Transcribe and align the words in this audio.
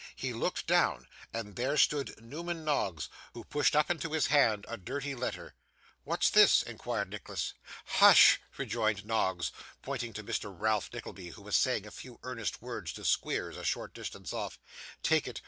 He 0.15 0.33
looked 0.33 0.65
down, 0.65 1.07
and 1.31 1.55
there 1.55 1.77
stood 1.77 2.19
Newman 2.19 2.65
Noggs, 2.65 3.07
who 3.33 3.43
pushed 3.43 3.75
up 3.75 3.91
into 3.91 4.13
his 4.13 4.25
hand 4.25 4.65
a 4.67 4.75
dirty 4.75 5.13
letter. 5.13 5.53
'What's 6.05 6.31
this?' 6.31 6.63
inquired 6.63 7.11
Nicholas. 7.11 7.53
'Hush!' 7.85 8.39
rejoined 8.57 9.05
Noggs, 9.05 9.51
pointing 9.83 10.13
to 10.13 10.23
Mr. 10.23 10.51
Ralph 10.59 10.91
Nickleby, 10.91 11.29
who 11.29 11.43
was 11.43 11.55
saying 11.55 11.85
a 11.85 11.91
few 11.91 12.19
earnest 12.23 12.63
words 12.63 12.93
to 12.93 13.05
Squeers, 13.05 13.55
a 13.57 13.63
short 13.63 13.93
distance 13.93 14.33
off: 14.33 14.57
'Take 15.03 15.27
it. 15.27 15.39